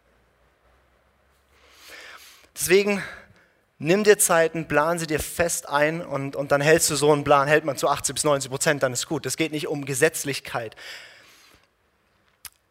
[2.56, 3.04] Deswegen
[3.80, 7.24] Nimm dir Zeiten, plan sie dir fest ein und, und dann hältst du so einen
[7.24, 9.26] Plan, hält man zu 80 bis 90 Prozent, dann ist gut.
[9.26, 10.76] Es geht nicht um Gesetzlichkeit.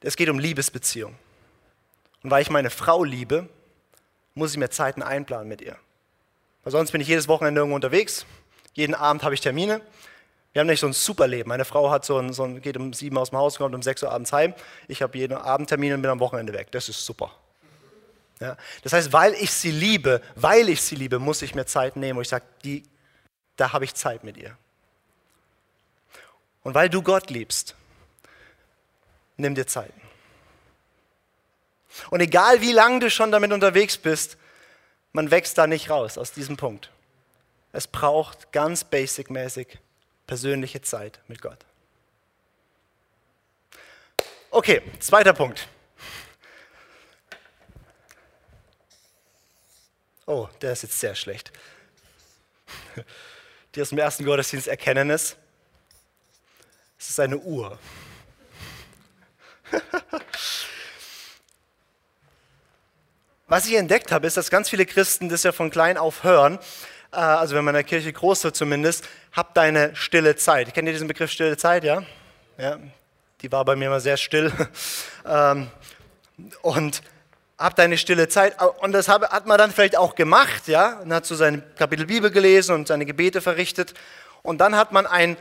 [0.01, 1.15] Es geht um Liebesbeziehung.
[2.23, 3.49] Und weil ich meine Frau liebe,
[4.35, 5.77] muss ich mir Zeiten einplanen mit ihr.
[6.63, 8.25] Weil sonst bin ich jedes Wochenende irgendwo unterwegs,
[8.75, 9.83] jeden Abend habe ich Termine.
[10.53, 11.49] Wir haben nicht so ein super Leben.
[11.49, 13.83] Meine Frau hat so ein, so ein, geht um sieben aus dem Haus, kommt um
[13.83, 14.55] sechs Uhr abends heim.
[14.87, 16.71] Ich habe jeden Abend Termine und bin am Wochenende weg.
[16.73, 17.33] Das ist super.
[18.43, 18.57] Ja?
[18.83, 22.19] Das heißt, weil ich sie liebe, weil ich sie liebe, muss ich mir Zeit nehmen,
[22.19, 22.83] wo ich sage, die,
[23.57, 24.57] da habe ich Zeit mit ihr.
[26.65, 27.77] Und weil du Gott liebst,
[29.37, 29.93] nimm dir Zeit.
[32.11, 34.37] Und egal wie lange du schon damit unterwegs bist,
[35.13, 36.91] man wächst da nicht raus aus diesem Punkt.
[37.73, 39.79] Es braucht ganz basic-mäßig
[40.27, 41.59] persönliche Zeit mit Gott.
[44.51, 45.69] Okay, zweiter Punkt.
[50.27, 51.53] Oh, der ist jetzt sehr schlecht.
[53.75, 55.37] Die aus dem ersten Gottesdienst erkennen es.
[56.99, 57.79] Es ist eine Uhr.
[63.49, 66.59] Was ich entdeckt habe, ist, dass ganz viele Christen das ja von klein auf hören.
[67.13, 70.73] Äh, also wenn man in der Kirche groß wird zumindest, hab deine stille Zeit.
[70.73, 72.03] Kennt ihr diesen Begriff stille Zeit, ja?
[72.57, 72.79] Ja,
[73.41, 74.53] die war bei mir immer sehr still.
[75.25, 75.71] Ähm,
[76.63, 77.01] und
[77.63, 78.61] hab deine stille Zeit.
[78.81, 80.99] Und das hat man dann vielleicht auch gemacht, ja.
[80.99, 83.95] Und hat so sein Kapitel Bibel gelesen und seine Gebete verrichtet.
[84.43, 85.37] Und dann hat man ein,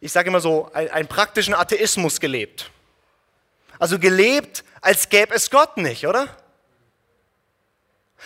[0.00, 2.70] ich sage immer so, einen praktischen Atheismus gelebt.
[3.78, 6.28] Also gelebt, als gäbe es Gott nicht, oder?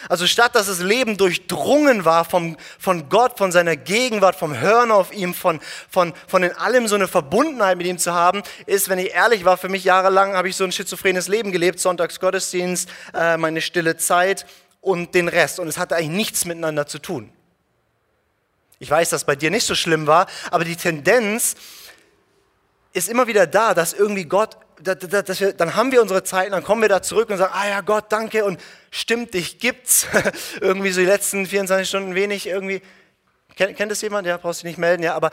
[0.08, 4.90] Also statt dass das Leben durchdrungen war vom, von Gott, von seiner Gegenwart, vom Hören
[4.90, 8.88] auf ihm, von, von, von in allem so eine Verbundenheit mit ihm zu haben, ist,
[8.88, 12.88] wenn ich ehrlich war, für mich jahrelang habe ich so ein schizophrenes Leben gelebt, Sonntagsgottesdienst,
[13.14, 14.46] äh, meine stille Zeit
[14.80, 15.58] und den Rest.
[15.58, 17.32] Und es hatte eigentlich nichts miteinander zu tun.
[18.78, 21.56] Ich weiß, dass bei dir nicht so schlimm war, aber die Tendenz
[22.92, 26.62] ist immer wieder da, dass irgendwie Gott dass wir, dann haben wir unsere Zeit, dann
[26.62, 28.60] kommen wir da zurück und sagen, ah ja Gott, danke und
[28.90, 30.06] stimmt, dich gibt's.
[30.60, 32.82] irgendwie so die letzten 24 Stunden wenig irgendwie.
[33.56, 34.26] Kennt, kennt das jemand?
[34.26, 35.30] Ja, brauchst du nicht melden, ja, aber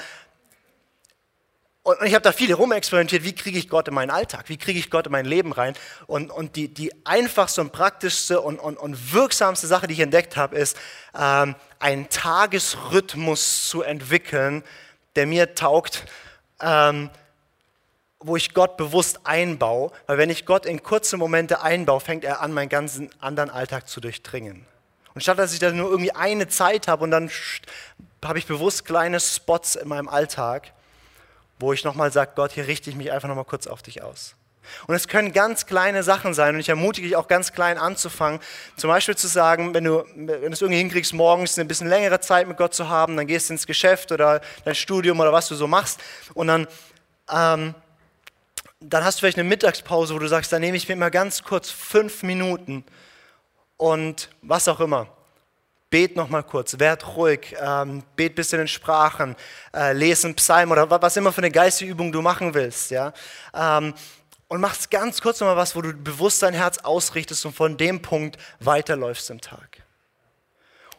[1.86, 4.80] und ich habe da viele rumexperimentiert, wie kriege ich Gott in meinen Alltag, wie kriege
[4.80, 5.76] ich Gott in mein Leben rein.
[6.08, 10.36] Und, und die, die einfachste und praktischste und, und, und wirksamste Sache, die ich entdeckt
[10.36, 10.76] habe, ist,
[11.16, 14.64] ähm, einen Tagesrhythmus zu entwickeln,
[15.16, 16.06] der mir taugt,
[16.60, 17.12] ähm,
[18.26, 19.92] wo ich Gott bewusst einbaue.
[20.08, 23.88] Weil wenn ich Gott in kurze Momente einbaue, fängt er an, meinen ganzen anderen Alltag
[23.88, 24.66] zu durchdringen.
[25.14, 27.30] Und statt dass ich da nur irgendwie eine Zeit habe und dann
[28.24, 30.74] habe ich bewusst kleine Spots in meinem Alltag,
[31.60, 34.36] wo ich nochmal sage, Gott, hier richte ich mich einfach nochmal kurz auf dich aus.
[34.88, 38.40] Und es können ganz kleine Sachen sein und ich ermutige dich auch ganz klein anzufangen.
[38.76, 42.20] Zum Beispiel zu sagen, wenn du, wenn du es irgendwie hinkriegst, morgens eine bisschen längere
[42.20, 45.48] Zeit mit Gott zu haben, dann gehst du ins Geschäft oder dein Studium oder was
[45.48, 46.02] du so machst
[46.34, 46.68] und dann,
[47.32, 47.76] ähm,
[48.80, 51.44] dann hast du vielleicht eine Mittagspause, wo du sagst, dann nehme ich mir mal ganz
[51.44, 52.84] kurz fünf Minuten
[53.78, 55.08] und was auch immer
[55.96, 59.34] bet noch mal kurz, werd ruhig, ähm, bet ein bisschen in Sprachen,
[59.74, 62.92] äh, lese einen Psalm oder was immer für eine geistige Übung du machen willst.
[62.92, 63.14] Ja?
[63.54, 63.94] Ähm,
[64.50, 67.78] und machst ganz kurz noch mal was, wo du bewusst dein Herz ausrichtest und von
[67.78, 69.84] dem Punkt weiterläufst im Tag.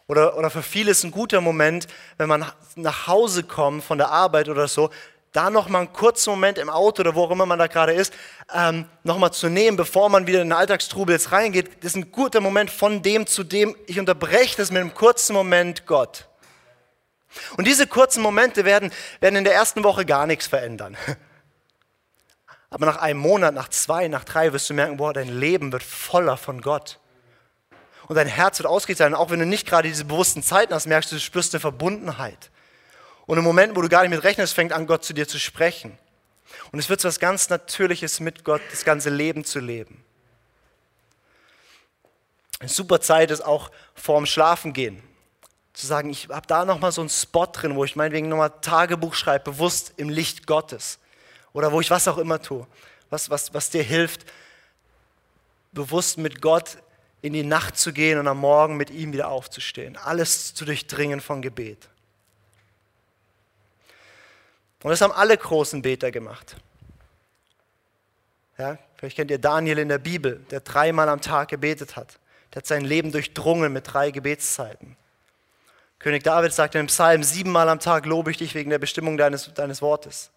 [0.07, 1.85] Oder, oder für viele ist ein guter Moment,
[2.17, 4.89] wenn man nach Hause kommt von der Arbeit oder so,
[5.31, 7.93] da noch mal einen kurzen Moment im Auto oder wo auch immer man da gerade
[7.93, 8.13] ist,
[8.53, 11.83] ähm, noch mal zu nehmen, bevor man wieder in den Alltagstrubel jetzt reingeht.
[11.83, 13.75] Das ist ein guter Moment von dem zu dem.
[13.85, 16.27] Ich unterbreche das mit einem kurzen Moment Gott.
[17.57, 20.97] Und diese kurzen Momente werden, werden in der ersten Woche gar nichts verändern.
[22.69, 25.83] Aber nach einem Monat, nach zwei, nach drei wirst du merken, boah, dein Leben wird
[25.83, 26.99] voller von Gott.
[28.07, 29.15] Und dein Herz wird ausgerichtet sein.
[29.15, 32.49] Auch wenn du nicht gerade diese bewussten Zeiten hast, merkst du, du spürst eine Verbundenheit.
[33.27, 35.37] Und im Moment, wo du gar nicht mit rechnest, fängt an, Gott zu dir zu
[35.37, 35.97] sprechen.
[36.71, 40.03] Und es wird so was ganz Natürliches mit Gott, das ganze Leben zu leben.
[42.59, 45.03] Eine super Zeit ist auch vorm Schlafen gehen.
[45.73, 49.13] Zu sagen, ich habe da nochmal so einen Spot drin, wo ich meinetwegen nochmal Tagebuch
[49.13, 50.97] schreibe, bewusst im Licht Gottes.
[51.53, 52.65] Oder wo ich was auch immer tue.
[53.09, 54.25] Was, was, was dir hilft,
[55.73, 56.77] bewusst mit Gott
[57.21, 59.97] in die Nacht zu gehen und am Morgen mit ihm wieder aufzustehen.
[59.97, 61.89] Alles zu durchdringen von Gebet.
[64.83, 66.55] Und das haben alle großen Beter gemacht.
[68.57, 72.19] Ja, vielleicht kennt ihr Daniel in der Bibel, der dreimal am Tag gebetet hat.
[72.53, 74.95] Der hat sein Leben durchdrungen mit drei Gebetszeiten.
[75.99, 79.17] König David sagt in dem Psalm, siebenmal am Tag lobe ich dich wegen der Bestimmung
[79.17, 80.31] deines, deines Wortes.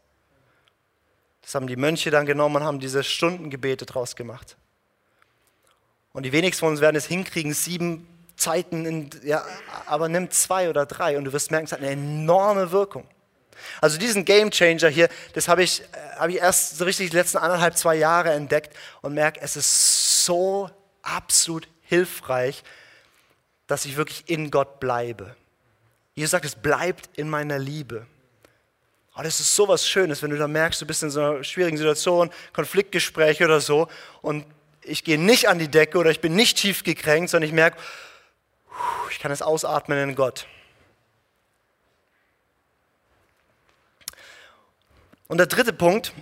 [1.43, 4.57] Das haben die Mönche dann genommen und haben diese Stundengebete draus gemacht.
[6.13, 9.45] Und die wenigsten von uns werden es hinkriegen, sieben Zeiten, in, ja,
[9.87, 13.07] aber nimm zwei oder drei und du wirst merken, es hat eine enorme Wirkung.
[13.81, 15.85] Also diesen Game Changer hier, das habe ich, äh,
[16.19, 20.25] habe ich erst so richtig die letzten anderthalb, zwei Jahre entdeckt und merke, es ist
[20.25, 20.71] so
[21.03, 22.63] absolut hilfreich,
[23.67, 25.37] dass ich wirklich in Gott bleibe.
[26.15, 28.07] Jesus sagt, es bleibt in meiner Liebe.
[29.17, 31.45] Oh, das ist so was Schönes, wenn du da merkst, du bist in so einer
[31.45, 33.89] schwierigen Situation, Konfliktgespräche oder so,
[34.23, 34.47] und
[34.83, 37.79] ich gehe nicht an die Decke oder ich bin nicht tief gekränkt, sondern ich merke,
[39.11, 40.47] ich kann es ausatmen in Gott.
[45.31, 46.13] Und der dritte Punkt,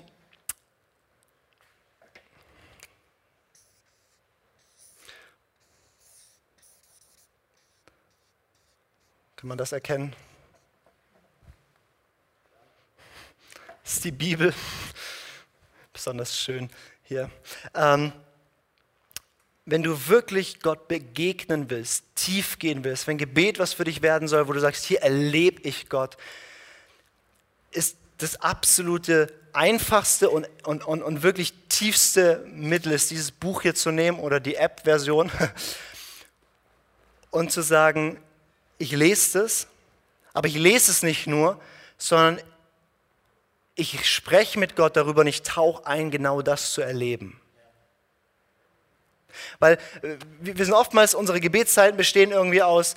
[9.35, 10.15] kann man das erkennen?
[13.83, 14.53] Das ist die Bibel,
[15.95, 16.69] besonders schön
[17.05, 17.31] hier.
[17.73, 18.13] Ähm,
[19.65, 24.29] wenn du wirklich Gott begegnen willst, tief gehen willst, wenn Gebet was für dich werden
[24.29, 26.19] soll, wo du sagst, hier erlebe ich Gott,
[27.71, 33.75] ist das absolute einfachste und, und, und, und wirklich tiefste Mittel ist, dieses Buch hier
[33.75, 35.31] zu nehmen oder die App-Version
[37.31, 38.21] und zu sagen,
[38.79, 39.67] ich lese es,
[40.33, 41.61] aber ich lese es nicht nur,
[41.97, 42.41] sondern
[43.75, 47.41] ich spreche mit Gott darüber und ich tauche ein, genau das zu erleben.
[49.59, 52.95] Weil äh, wir sind oftmals, unsere Gebetszeiten bestehen irgendwie aus,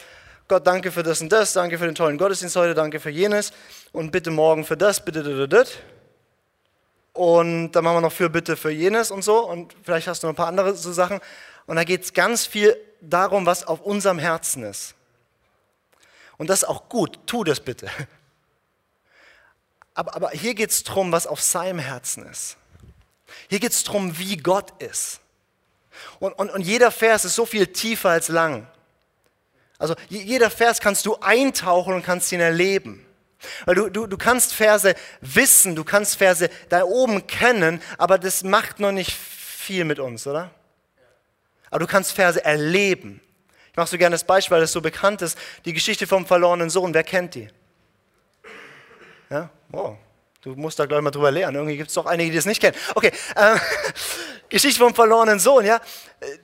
[0.51, 3.53] Gott, danke für das und das, danke für den tollen Gottesdienst heute, danke für jenes
[3.93, 5.69] und bitte morgen für das, bitte das.
[7.13, 10.27] Und dann machen wir noch für bitte für jenes und so und vielleicht hast du
[10.27, 11.21] noch ein paar andere so Sachen.
[11.67, 14.93] Und da geht es ganz viel darum, was auf unserem Herzen ist.
[16.37, 17.89] Und das ist auch gut, tu das bitte.
[19.93, 22.57] Aber, aber hier geht es darum, was auf seinem Herzen ist.
[23.49, 25.21] Hier geht es darum, wie Gott ist.
[26.19, 28.67] Und, und, und jeder Vers ist so viel tiefer als lang.
[29.81, 33.03] Also jeder Vers kannst du eintauchen und kannst ihn erleben.
[33.65, 38.43] Weil du, du, du kannst Verse wissen, du kannst Verse da oben kennen, aber das
[38.43, 40.51] macht noch nicht viel mit uns, oder?
[41.71, 43.21] Aber du kannst Verse erleben.
[43.71, 45.35] Ich mache so gerne das Beispiel, weil das so bekannt ist.
[45.65, 47.47] Die Geschichte vom verlorenen Sohn, wer kennt die?
[49.31, 49.49] Ja?
[49.69, 49.97] Wow,
[50.41, 51.55] du musst da gleich mal drüber lernen.
[51.55, 52.75] Irgendwie gibt es doch einige, die das nicht kennen.
[52.95, 53.55] Okay, äh,
[54.49, 55.79] Geschichte vom verlorenen Sohn, ja.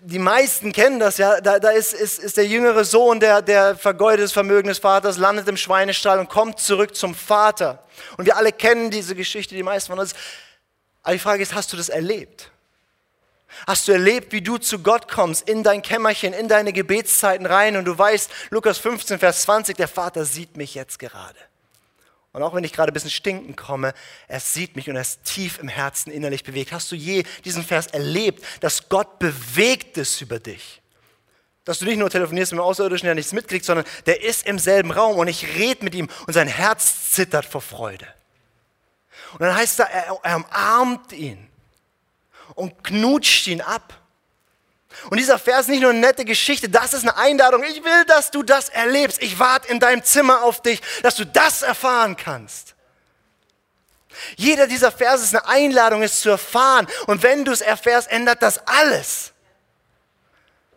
[0.02, 1.42] Die meisten kennen das, ja.
[1.42, 5.18] Da, da ist, ist, ist der jüngere Sohn, der, der vergeudet das Vermögen des Vaters,
[5.18, 7.84] landet im Schweinestall und kommt zurück zum Vater.
[8.18, 10.14] Und wir alle kennen diese Geschichte, die meisten von uns.
[11.04, 12.52] Aber die Frage ist, hast du das erlebt?
[13.66, 17.76] Hast du erlebt, wie du zu Gott kommst, in dein Kämmerchen, in deine Gebetszeiten rein
[17.78, 21.40] und du weißt, Lukas 15, Vers 20, der Vater sieht mich jetzt gerade.
[22.38, 23.96] Und auch wenn ich gerade ein bisschen stinken komme,
[24.28, 26.72] er sieht mich und er ist tief im Herzen innerlich bewegt.
[26.72, 30.84] Hast du je diesen Vers erlebt, dass Gott bewegt ist über dich?
[31.66, 34.60] Dass du nicht nur telefonierst mit dem Außerirdischen, der nichts mitkriegt, sondern der ist im
[34.60, 38.06] selben Raum und ich rede mit ihm und sein Herz zittert vor Freude.
[39.34, 41.50] Und dann heißt er, er umarmt ihn
[42.54, 44.00] und knutscht ihn ab.
[45.10, 47.64] Und dieser Vers ist nicht nur eine nette Geschichte, das ist eine Einladung.
[47.64, 49.22] Ich will, dass du das erlebst.
[49.22, 52.76] Ich warte in deinem Zimmer auf dich, dass du das erfahren kannst.
[54.36, 56.88] Jeder dieser Verse ist eine Einladung, es zu erfahren.
[57.06, 59.34] Und wenn du es erfährst, ändert das alles.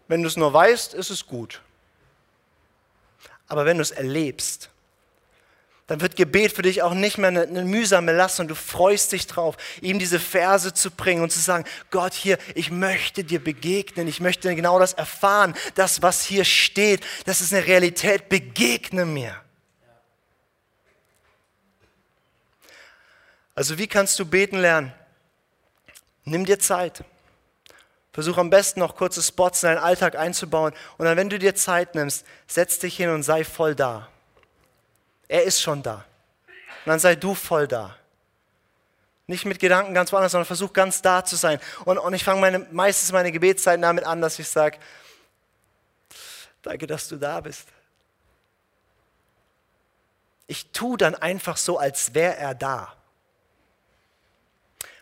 [0.09, 1.61] Wenn du es nur weißt, ist es gut.
[3.49, 4.71] Aber wenn du es erlebst,
[5.91, 9.11] dann wird Gebet für dich auch nicht mehr eine, eine, mühsame Last und du freust
[9.11, 13.43] dich drauf, ihm diese Verse zu bringen und zu sagen, Gott hier, ich möchte dir
[13.43, 19.05] begegnen, ich möchte genau das erfahren, das, was hier steht, das ist eine Realität, begegne
[19.05, 19.35] mir.
[23.57, 24.93] Also wie kannst du beten lernen?
[26.23, 27.03] Nimm dir Zeit.
[28.13, 31.57] Versuch am besten noch kurze Spots in deinen Alltag einzubauen und dann, wenn du dir
[31.57, 34.09] Zeit nimmst, setz dich hin und sei voll da.
[35.31, 36.05] Er ist schon da.
[36.85, 37.97] Und dann sei du voll da.
[39.29, 41.61] Nicht mit Gedanken ganz woanders, sondern versuch ganz da zu sein.
[41.85, 44.79] Und, und ich fange meine, meistens meine Gebetszeiten damit an, dass ich sage,
[46.63, 47.69] danke, dass du da bist.
[50.49, 52.93] Ich tue dann einfach so, als wäre er da.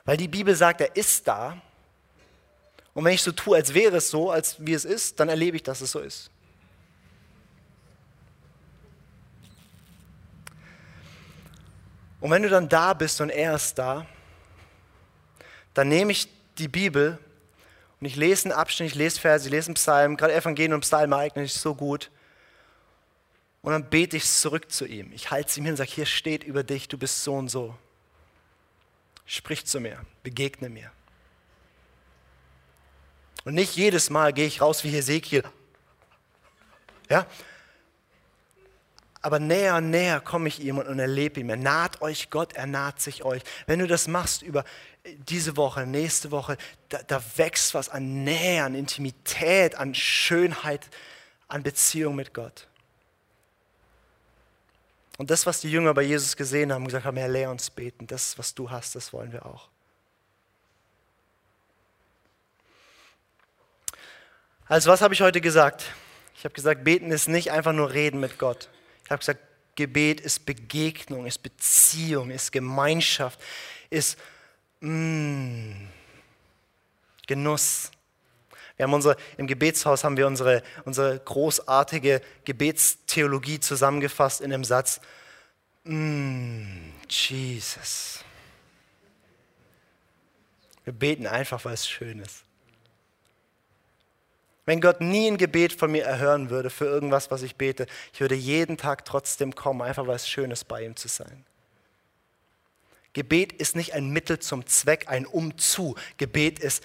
[0.05, 1.57] Weil die Bibel sagt, er ist da.
[2.93, 5.57] Und wenn ich so tue, als wäre es so, als wie es ist, dann erlebe
[5.57, 6.31] ich, dass es so ist.
[12.21, 14.07] Und wenn du dann da bist und er ist da,
[15.75, 16.29] dann nehme ich
[16.59, 17.19] die Bibel
[18.01, 20.81] und ich lese einen Abschnitt, ich lese Verse, ich lese einen Psalm, gerade Evangelien und
[20.81, 22.11] Psalm eignen sich so gut.
[23.63, 25.13] Und dann bete ich zurück zu ihm.
[25.13, 27.49] Ich halte es ihm hin und sage, hier steht über dich, du bist so und
[27.49, 27.77] so.
[29.27, 30.91] Sprich zu mir, begegne mir.
[33.45, 35.45] Und nicht jedes Mal gehe ich raus wie Hesekiel.
[37.09, 37.27] Ja,
[39.21, 41.51] aber näher und näher komme ich ihm und erlebe ihm.
[41.51, 43.43] Er naht euch Gott, er naht sich euch.
[43.67, 44.65] Wenn du das machst über
[45.05, 46.57] diese Woche, nächste Woche,
[46.89, 50.89] da, da wächst was an Nähe, an Intimität, an Schönheit,
[51.49, 52.69] an Beziehung mit Gott.
[55.17, 58.07] Und das, was die Jünger bei Jesus gesehen haben, gesagt haben, Herr, lehr uns beten.
[58.07, 59.69] Das, was du hast, das wollen wir auch.
[64.67, 65.85] Also was habe ich heute gesagt?
[66.37, 68.69] Ich habe gesagt, beten ist nicht einfach nur reden mit Gott.
[69.09, 69.41] Ich habe gesagt,
[69.75, 73.41] Gebet ist Begegnung, ist Beziehung, ist Gemeinschaft,
[73.89, 74.19] ist
[74.81, 75.87] mm,
[77.27, 77.91] Genuss.
[78.77, 85.01] Wir haben unsere, Im Gebetshaus haben wir unsere, unsere großartige Gebetstheologie zusammengefasst in dem Satz,
[85.85, 88.23] mm, Jesus.
[90.85, 92.45] Wir beten einfach, weil es schön ist.
[94.69, 98.21] Wenn Gott nie ein Gebet von mir erhören würde für irgendwas, was ich bete, ich
[98.21, 101.47] würde jeden Tag trotzdem kommen, einfach weil es schön ist, bei ihm zu sein.
[103.15, 105.95] Gebet ist nicht ein Mittel zum Zweck, ein Umzu.
[106.19, 106.85] Gebet ist,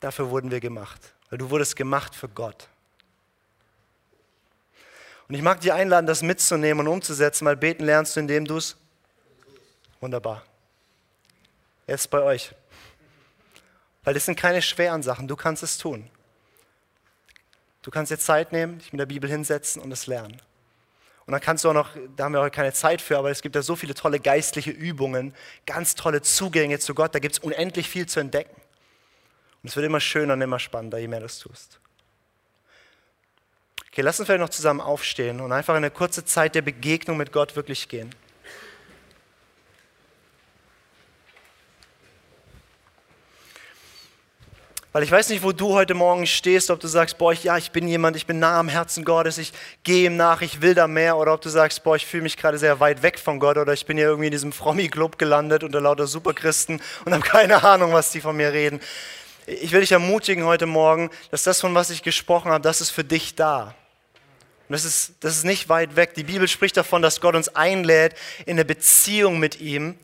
[0.00, 0.98] dafür wurden wir gemacht.
[1.28, 2.68] Weil du wurdest gemacht für Gott.
[5.28, 8.56] Und ich mag dich einladen, das mitzunehmen und umzusetzen, weil beten lernst du, indem du
[8.56, 8.78] es.
[10.00, 10.42] Wunderbar.
[11.86, 12.54] Jetzt bei euch.
[14.04, 16.08] Weil das sind keine schweren Sachen, du kannst es tun.
[17.82, 20.40] Du kannst jetzt Zeit nehmen, dich mit der Bibel hinsetzen und es lernen.
[21.26, 23.42] Und dann kannst du auch noch, da haben wir heute keine Zeit für, aber es
[23.42, 25.34] gibt ja so viele tolle geistliche Übungen,
[25.66, 28.60] ganz tolle Zugänge zu Gott, da gibt es unendlich viel zu entdecken.
[29.62, 31.78] Und es wird immer schöner und immer spannender, je mehr du es tust.
[33.88, 37.18] Okay, lass uns vielleicht noch zusammen aufstehen und einfach in eine kurze Zeit der Begegnung
[37.18, 38.12] mit Gott wirklich gehen.
[44.92, 47.56] Weil ich weiß nicht, wo du heute Morgen stehst, ob du sagst, boah, ich, ja,
[47.56, 50.74] ich bin jemand, ich bin nah am Herzen Gottes, ich gehe ihm nach, ich will
[50.74, 53.40] da mehr, oder ob du sagst, boah, ich fühle mich gerade sehr weit weg von
[53.40, 57.24] Gott, oder ich bin hier irgendwie in diesem Frommi-Club gelandet unter lauter Superchristen und habe
[57.24, 58.80] keine Ahnung, was die von mir reden.
[59.46, 62.90] Ich will dich ermutigen heute Morgen, dass das, von was ich gesprochen habe, das ist
[62.90, 63.74] für dich da.
[64.68, 66.12] Und das ist, das ist nicht weit weg.
[66.14, 68.14] Die Bibel spricht davon, dass Gott uns einlädt
[68.44, 69.96] in eine Beziehung mit ihm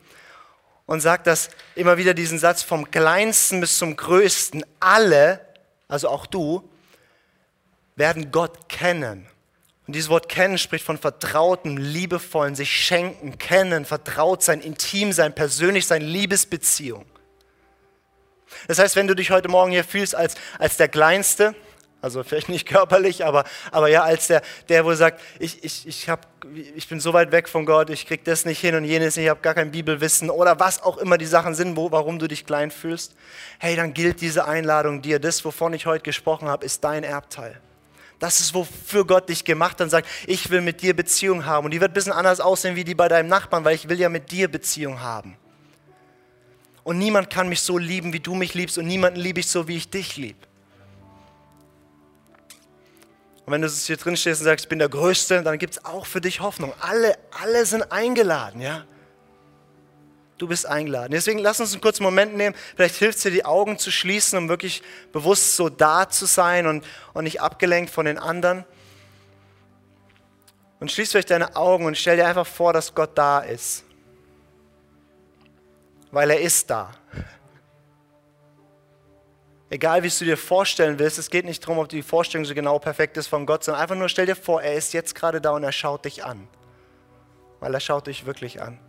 [0.89, 4.65] und sagt das immer wieder diesen Satz vom kleinsten bis zum größten.
[4.79, 5.39] Alle,
[5.87, 6.67] also auch du,
[7.95, 9.27] werden Gott kennen.
[9.85, 15.35] Und dieses Wort kennen spricht von vertrautem, liebevollen, sich schenken, kennen, vertraut sein, intim sein,
[15.35, 17.05] persönlich sein, Liebesbeziehung.
[18.67, 21.53] Das heißt, wenn du dich heute Morgen hier fühlst als, als der Kleinste,
[22.01, 26.09] also vielleicht nicht körperlich, aber, aber ja, als der, der wohl sagt, ich, ich, ich,
[26.09, 26.27] hab,
[26.75, 29.25] ich bin so weit weg von Gott, ich krieg das nicht hin und jenes nicht,
[29.25, 32.27] ich habe gar kein Bibelwissen oder was auch immer die Sachen sind, wo, warum du
[32.27, 33.15] dich klein fühlst.
[33.59, 35.19] Hey, dann gilt diese Einladung dir.
[35.19, 37.59] Das, wovon ich heute gesprochen habe, ist dein Erbteil.
[38.19, 41.65] Das ist, wofür Gott dich gemacht hat und sagt, ich will mit dir Beziehung haben.
[41.65, 43.97] Und die wird ein bisschen anders aussehen wie die bei deinem Nachbarn, weil ich will
[43.97, 45.37] ja mit dir Beziehung haben.
[46.83, 49.67] Und niemand kann mich so lieben, wie du mich liebst und niemanden liebe ich so,
[49.67, 50.48] wie ich dich liebe.
[53.49, 55.83] Und wenn du hier drin stehst und sagst, ich bin der Größte, dann gibt es
[55.83, 56.71] auch für dich Hoffnung.
[56.81, 58.85] Alle, alle sind eingeladen, ja.
[60.37, 61.13] Du bist eingeladen.
[61.13, 62.55] Deswegen lass uns einen kurzen Moment nehmen.
[62.75, 66.67] Vielleicht hilft es dir, die Augen zu schließen, um wirklich bewusst so da zu sein
[66.67, 68.65] und, und nicht abgelenkt von den anderen.
[70.79, 73.83] Und schließ vielleicht deine Augen und stell dir einfach vor, dass Gott da ist.
[76.11, 76.91] Weil er ist da.
[79.71, 82.79] Egal, wie du dir vorstellen willst, es geht nicht darum, ob die Vorstellung so genau
[82.79, 85.51] perfekt ist von Gott, sondern einfach nur stell dir vor, er ist jetzt gerade da
[85.51, 86.47] und er schaut dich an.
[87.59, 88.79] Weil er schaut dich wirklich an.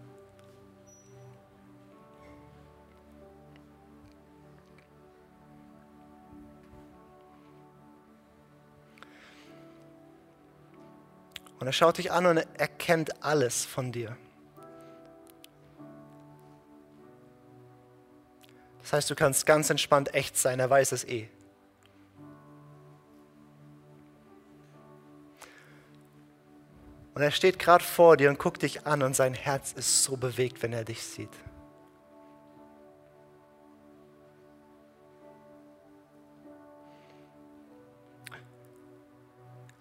[11.59, 14.17] Und er schaut dich an und er erkennt alles von dir.
[18.91, 21.29] Das heißt, du kannst ganz entspannt echt sein, er weiß es eh.
[27.15, 30.17] Und er steht gerade vor dir und guckt dich an und sein Herz ist so
[30.17, 31.31] bewegt, wenn er dich sieht.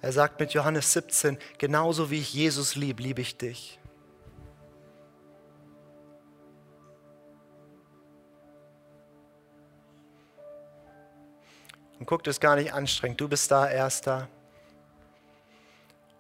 [0.02, 3.79] Er sagt mit Johannes 17, genauso wie ich Jesus liebe, liebe ich dich.
[12.10, 13.22] Guck, das gar nicht anstrengend.
[13.22, 14.28] Du bist da, er ist da.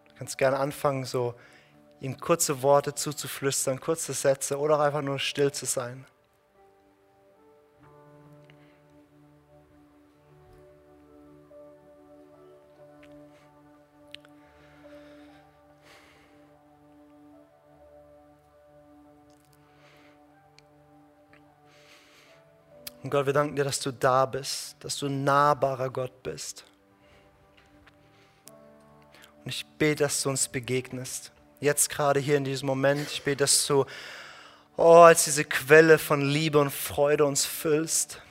[0.07, 1.33] Du kannst gerne anfangen, so
[1.99, 6.05] ihm kurze Worte zuzuflüstern, kurze Sätze oder auch einfach nur still zu sein.
[23.09, 26.63] Und Gott, wir danken dir, dass du da bist, dass du ein nahbarer Gott bist.
[29.43, 31.31] Und ich bete, dass du uns begegnest.
[31.59, 33.09] Jetzt gerade hier in diesem Moment.
[33.11, 33.87] Ich bete, dass du
[34.77, 38.21] oh, als diese Quelle von Liebe und Freude uns füllst.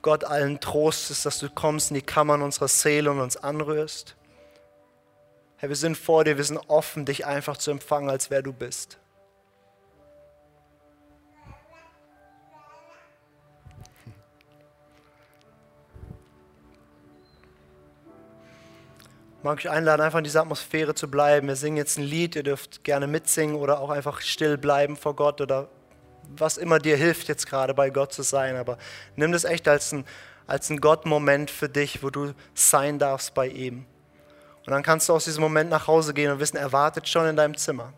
[0.00, 4.14] Gott allen Trost ist, dass du kommst in die Kammern unserer Seele und uns anrührst.
[5.56, 8.52] Herr, wir sind vor dir, wir sind offen, dich einfach zu empfangen, als wer du
[8.52, 8.98] bist.
[19.42, 21.48] Mag ich einladen, einfach in dieser Atmosphäre zu bleiben.
[21.48, 25.14] Wir singen jetzt ein Lied, ihr dürft gerne mitsingen oder auch einfach still bleiben vor
[25.14, 25.68] Gott oder
[26.36, 28.56] was immer dir hilft, jetzt gerade bei Gott zu sein.
[28.56, 28.78] Aber
[29.16, 30.04] nimm das echt als ein,
[30.46, 33.86] als ein Gott-Moment für dich, wo du sein darfst bei ihm.
[34.66, 37.26] Und dann kannst du aus diesem Moment nach Hause gehen und wissen, er wartet schon
[37.26, 37.92] in deinem Zimmer.